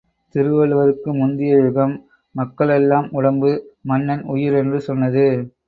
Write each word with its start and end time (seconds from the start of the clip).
திருவள்ளுவருக்கு 0.35 1.09
முந்திய 1.13 1.59
யுகம், 1.59 1.93
மக்களெல்லாம் 2.35 3.09
உடம்பு 3.11 3.51
மன்னன் 3.83 4.23
உயிர் 4.27 4.53
என்று 4.53 4.81
சொன்னது. 4.81 5.27